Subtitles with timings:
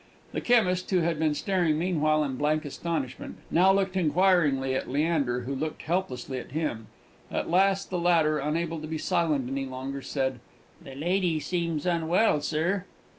[0.31, 5.41] The chemist, who had been staring meanwhile in blank astonishment, now looked inquiringly at Leander,
[5.41, 6.87] who looked helplessly at him.
[7.29, 10.39] At last the latter, unable to be silent any longer, said,
[10.83, 12.85] "The lady seems unwell, sir."